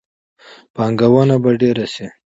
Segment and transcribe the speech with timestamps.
[0.75, 2.07] پانګونه به ډیره شي.